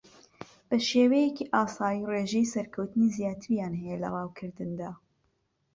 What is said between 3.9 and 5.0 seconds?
لە ڕاوکردندا